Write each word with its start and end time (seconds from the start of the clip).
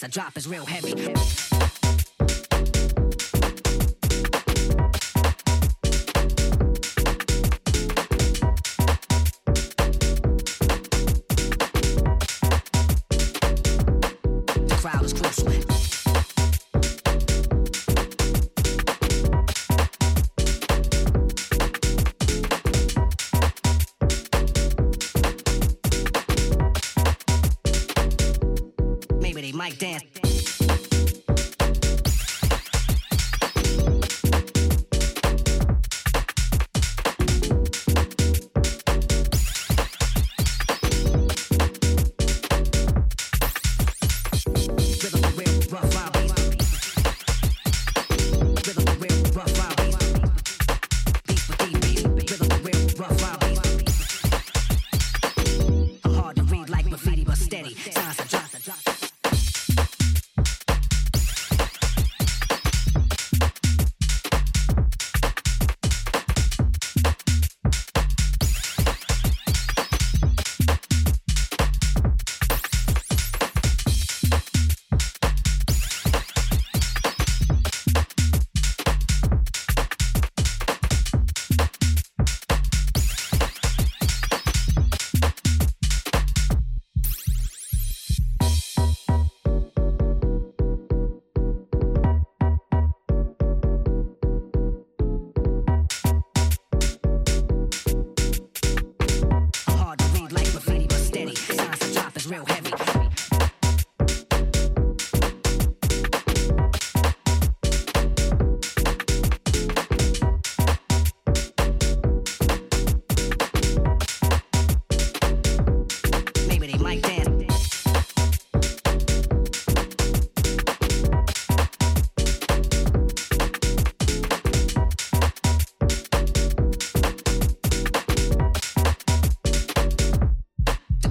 The 0.00 0.08
drop 0.08 0.38
is 0.38 0.48
real 0.48 0.64
heavy. 0.64 0.99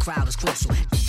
crowd 0.09 0.27
is 0.27 0.35
crucial. 0.35 1.08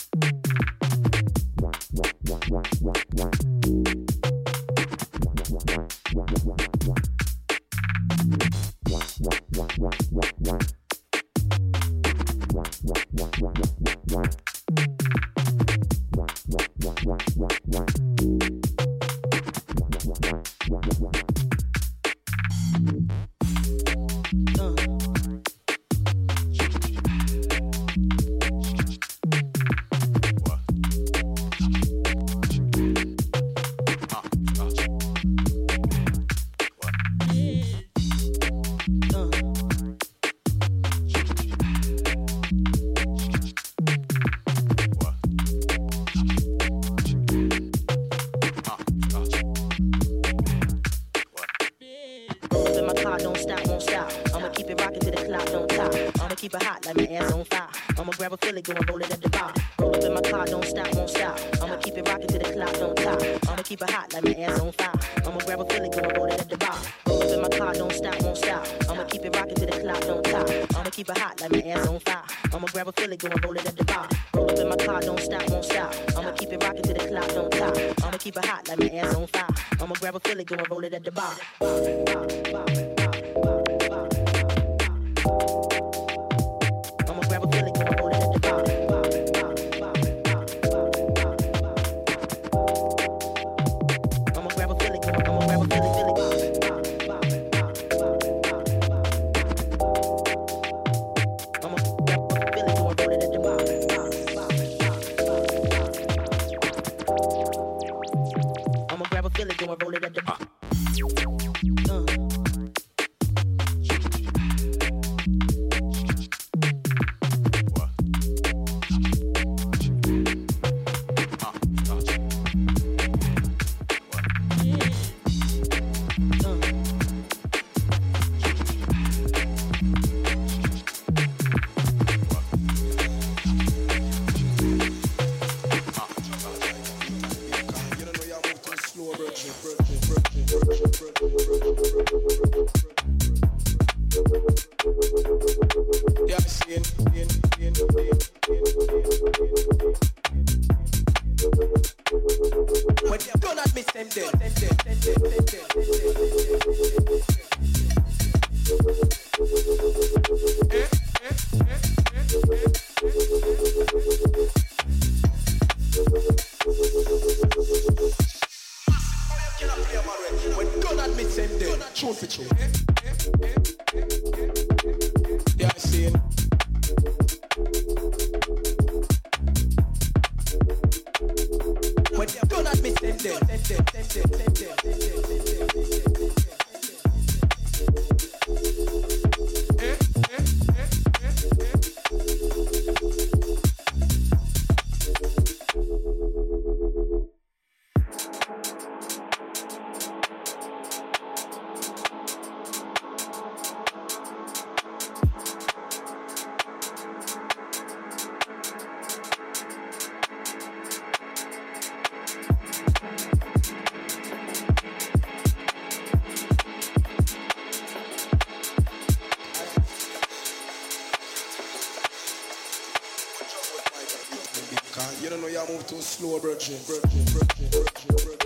you 226.01 226.07
move 226.07 226.07
too 226.07 226.07
slow, 226.07 226.39
virgin, 226.39 226.77
virgin, 226.87 227.25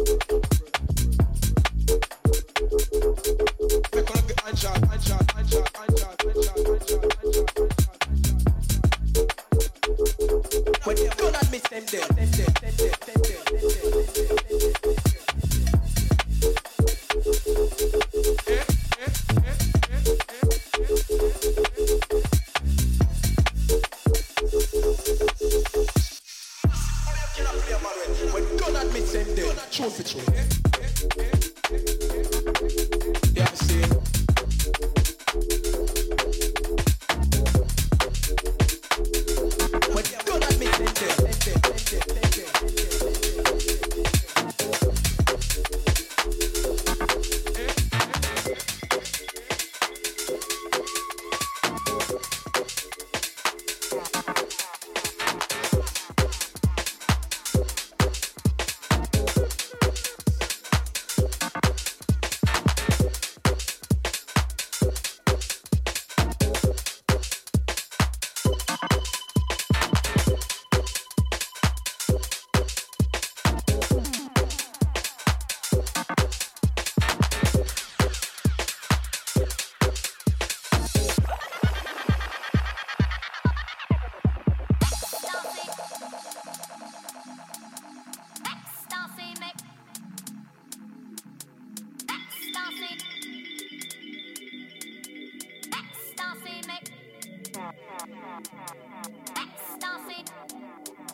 Ecstasy, 99.35 100.23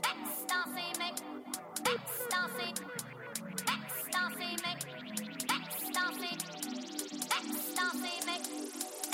ecstasy 0.03 0.87
make, 0.99 1.19
ecstasy, 1.85 2.73
ecstasy 3.67 4.51
make, 4.63 4.83
ecstasy, 5.49 6.33
ecstasy 7.31 8.25
make, 8.25 8.47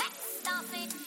ecstasy. 0.00 1.05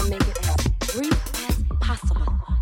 to 0.00 0.08
make 0.08 0.22
it 0.22 0.48
as 0.48 0.94
brief 0.94 1.48
as 1.48 1.62
possible. 1.80 2.59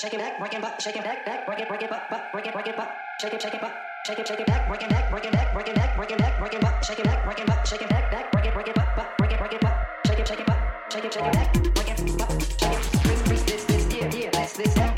shake 0.00 0.14
it 0.14 0.18
back, 0.18 0.38
break 0.38 0.54
it 0.54 0.62
butt, 0.62 0.80
shake 0.80 0.96
it 0.96 1.04
back, 1.04 1.26
back, 1.26 1.44
break 1.44 1.60
it, 1.60 1.68
break 1.68 1.82
it 1.82 1.90
butt, 1.90 2.08
butt, 2.08 2.32
break 2.32 2.46
it, 2.46 2.54
break 2.54 2.66
it 2.66 2.74
butt, 2.74 2.88
shake 3.20 3.34
it, 3.34 3.42
shake 3.42 3.52
it 3.52 3.60
butt, 3.60 3.74
shake 4.06 4.18
it, 4.18 4.26
shake 4.26 4.40
it 4.40 4.46
back, 4.46 4.66
break 4.66 4.82
it 4.82 4.88
back, 4.88 5.10
break 5.10 5.26
it 5.26 5.32
back, 5.32 5.52
break 5.52 5.68
it 5.68 5.74
back, 5.74 5.94
break 5.94 6.10
it 6.10 6.18
back, 6.18 6.38
break 6.40 6.54
it 6.54 6.60
butt, 6.62 6.84
shake 6.86 7.00
it 7.00 7.04
back, 7.04 7.24
break 7.26 7.38
it 7.38 7.46
butt, 7.46 7.68
shake 7.68 7.82
it 7.82 7.88
back, 7.90 8.10
back, 8.10 8.32
break 8.32 8.46
it, 8.46 8.54
break 8.54 8.68
it 8.68 8.74
butt, 8.74 8.96
butt, 8.96 9.18
break 9.18 9.32
it, 9.32 9.38
break 9.38 9.52
it 9.52 9.60
butt, 9.60 9.76
shake 10.06 10.18
it, 10.18 10.26
shake 10.26 10.40
it 10.40 10.46
butt, 10.46 10.58
shake 10.90 11.04
it, 11.04 11.12
shake 11.12 11.26
it 11.26 11.32
back, 11.34 11.52
break 11.52 11.90
it, 11.90 12.18
butt, 12.18 12.30
shake 12.58 12.72
it, 12.72 12.84
freeze, 13.02 13.22
freeze, 13.22 13.44
this, 13.44 13.64
this, 13.64 13.94
yeah, 13.94 14.10
yeah, 14.14 14.30
this, 14.30 14.52
this. 14.54 14.89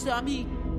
você. 0.00 0.69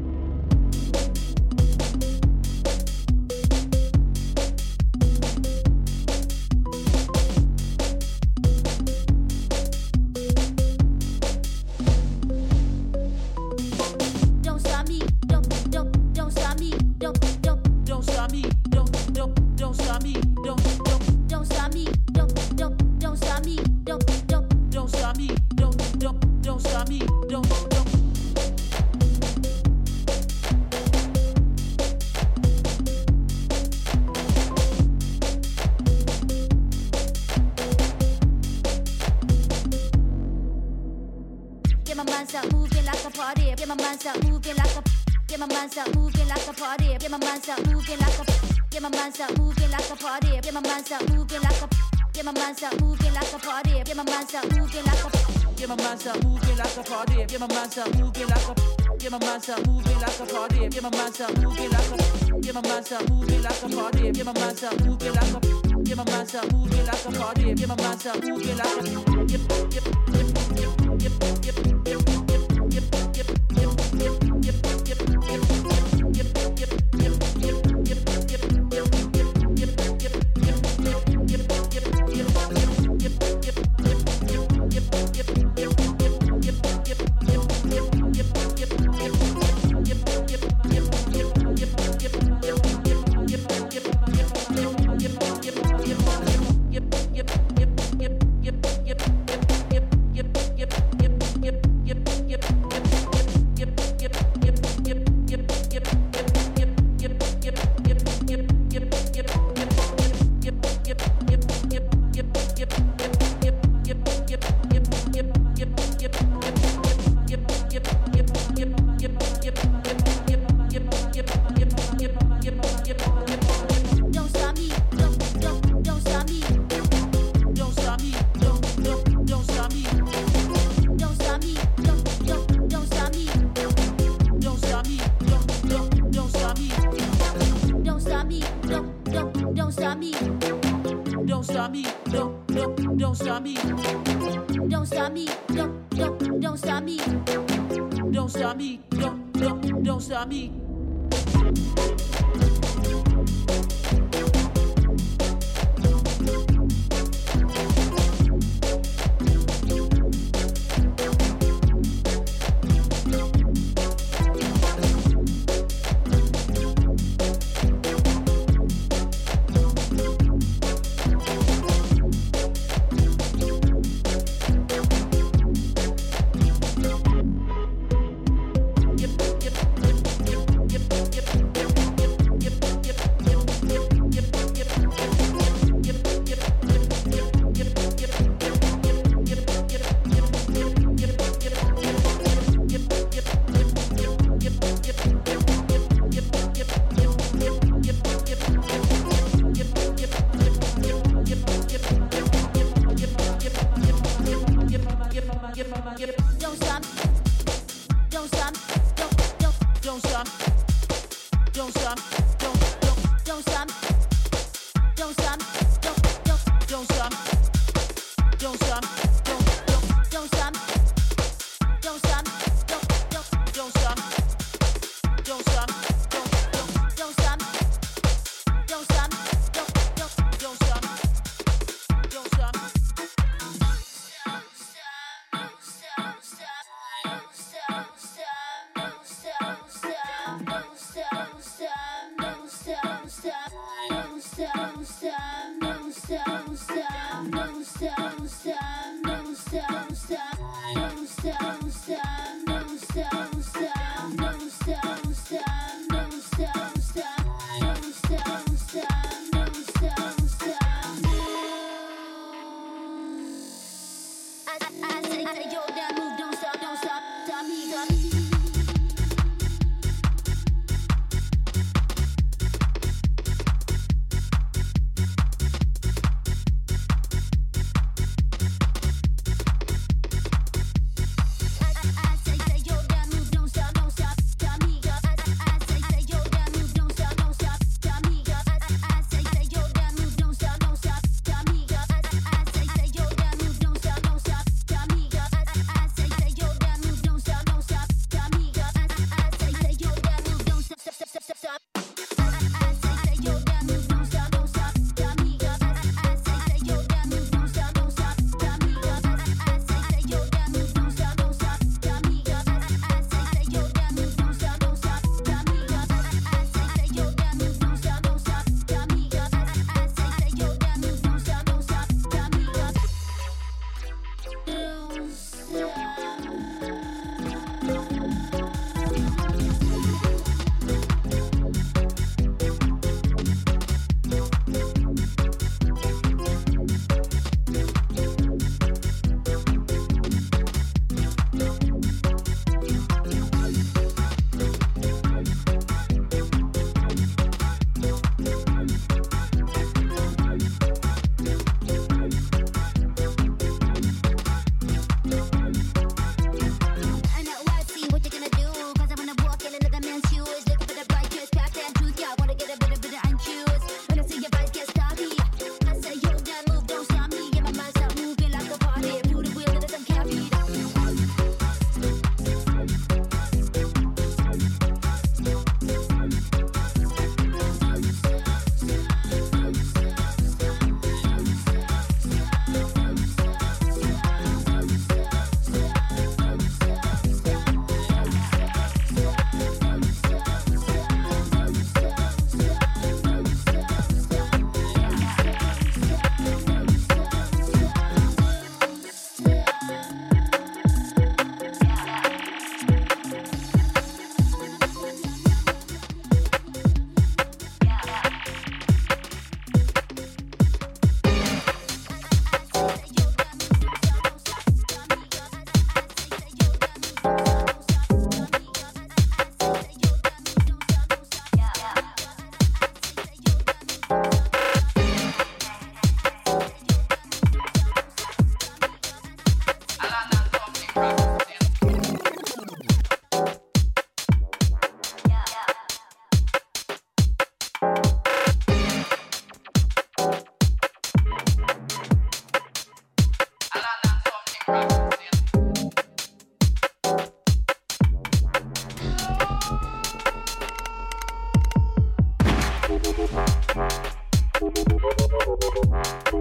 mind's 52.62 52.76
up 52.76 52.82
moving 52.82 53.14
like 53.14 53.34
a 53.34 53.40
party. 53.40 53.72
Get 53.84 53.96
my 53.96 54.04
man 54.04 54.24
up 54.36 54.52
moving 54.52 54.86
like 54.86 55.06
a. 55.06 55.56
Get 55.56 55.70
my 55.70 55.76
man 55.76 56.08
up 56.08 56.24
moving 56.24 56.58
like 56.58 56.78
a 56.78 56.84
party. 56.84 57.26
Get 57.26 57.40
my 57.40 57.48
man 57.48 57.70
up 57.78 57.96
moving 57.96 58.28
like 58.28 58.50
a. 58.50 58.98
Get 58.98 59.12
my 59.12 59.20
man 59.20 59.42
up 59.50 59.68
moving 59.68 60.00
like 60.00 60.20
a 60.20 60.26
party. 60.26 60.70
Get 60.70 60.84
my 60.84 60.90
man 60.90 61.14
up 61.22 61.38
moving 61.38 61.70
like 61.72 61.92
a. 61.92 62.42
Get 62.42 62.54
my 62.54 62.62
man 62.62 62.84
up 62.92 63.10
moving 63.10 63.42
like 63.42 63.64
a 63.64 63.70
party. 63.70 64.12
Get 64.12 64.26
my 64.26 64.34
man 64.34 64.64
up 64.64 64.86
moving 64.86 65.14
like 65.14 65.34
a. 65.34 65.84
Get 65.84 65.98
my 65.98 66.06
man 66.06 66.36
up 66.36 66.54
moving 66.54 66.86
like 66.86 67.06
a 67.06 67.12
party. 67.12 67.54
Get 67.54 67.68
my 67.68 67.76
man 67.76 68.08
up 68.08 68.24
moving 68.24 68.58
like 68.58 68.78
a. 68.78 69.92
Yeah. 69.92 70.01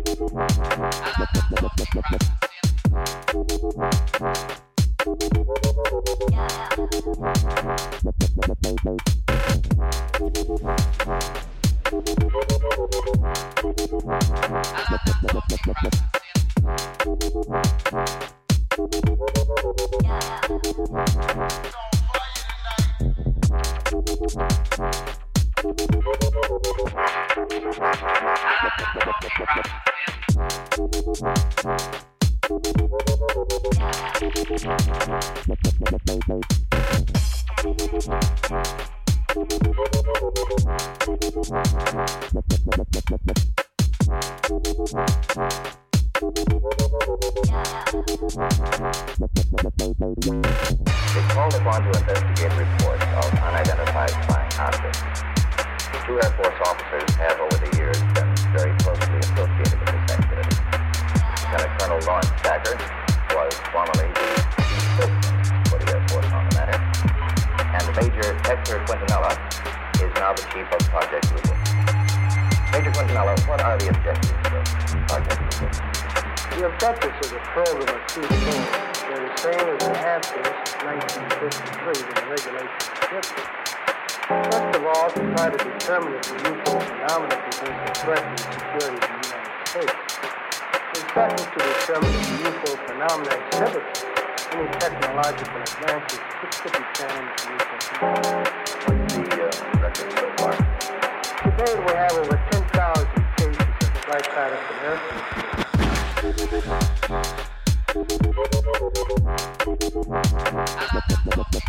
I 0.07 0.11
don't 0.17 0.33
know. 2.13 2.50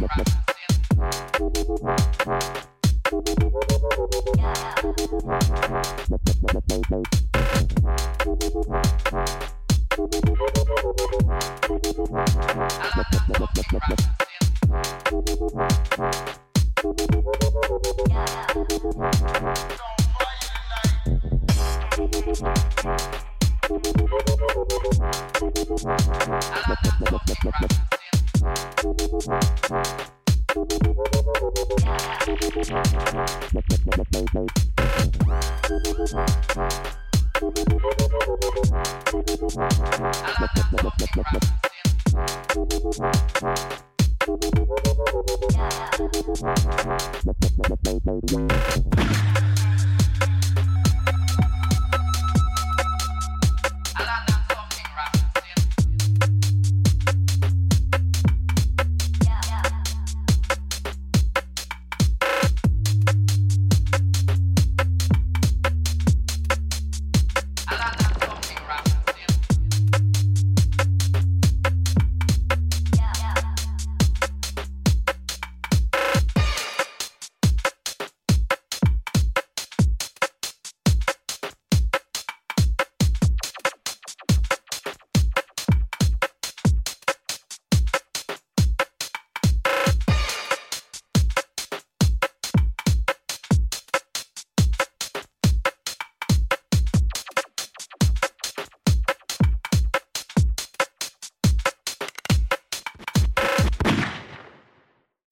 Rock. 0.02 0.41